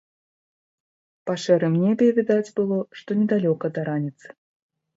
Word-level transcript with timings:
Па 1.31 1.35
шэрым 1.43 1.75
небе 1.83 2.09
відаць 2.21 2.53
было, 2.61 2.81
што 3.03 3.21
недалёка 3.21 3.73
да 3.79 3.87
раніцы. 3.95 4.27